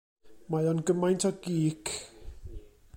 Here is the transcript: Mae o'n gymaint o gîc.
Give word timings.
Mae 0.53 0.69
o'n 0.71 0.81
gymaint 0.87 1.27
o 1.29 1.31
gîc. 1.45 1.95